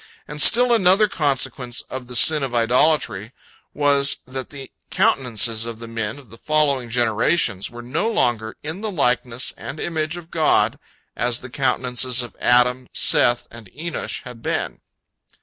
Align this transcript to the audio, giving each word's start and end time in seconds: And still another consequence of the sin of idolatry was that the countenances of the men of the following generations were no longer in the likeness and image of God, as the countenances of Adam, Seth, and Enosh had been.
And 0.27 0.41
still 0.41 0.73
another 0.73 1.07
consequence 1.07 1.81
of 1.83 2.07
the 2.07 2.15
sin 2.15 2.41
of 2.41 2.55
idolatry 2.55 3.33
was 3.71 4.17
that 4.25 4.49
the 4.49 4.71
countenances 4.89 5.67
of 5.67 5.77
the 5.77 5.87
men 5.87 6.17
of 6.17 6.31
the 6.31 6.39
following 6.39 6.89
generations 6.89 7.69
were 7.69 7.83
no 7.83 8.09
longer 8.09 8.57
in 8.63 8.81
the 8.81 8.89
likeness 8.89 9.53
and 9.57 9.79
image 9.79 10.17
of 10.17 10.31
God, 10.31 10.79
as 11.15 11.41
the 11.41 11.51
countenances 11.51 12.23
of 12.23 12.35
Adam, 12.39 12.87
Seth, 12.91 13.47
and 13.51 13.69
Enosh 13.75 14.23
had 14.23 14.41
been. 14.41 14.81